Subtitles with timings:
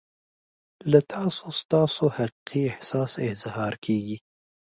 [0.91, 4.17] له تاسو ستاسو حقیقي احساس اظهار کیږي.